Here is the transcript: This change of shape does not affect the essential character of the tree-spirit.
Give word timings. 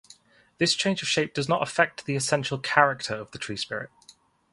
This 0.57 0.73
change 0.73 1.03
of 1.03 1.07
shape 1.07 1.31
does 1.31 1.47
not 1.47 1.61
affect 1.61 2.05
the 2.07 2.15
essential 2.15 2.57
character 2.57 3.13
of 3.13 3.29
the 3.29 3.37
tree-spirit. 3.37 3.91